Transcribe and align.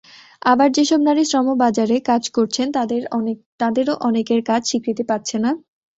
আবার 0.41 0.69
যেসব 0.77 0.99
নারী 1.03 1.23
শ্রমবাজারে 1.25 1.97
কাজ 2.09 2.23
করছেন, 2.35 2.67
তাঁদেরও 3.59 3.93
অনেকের 4.07 4.41
কাজ 4.49 4.61
স্বীকৃতি 4.69 5.03
পাচ্ছে 5.09 5.37
না। 5.39 5.51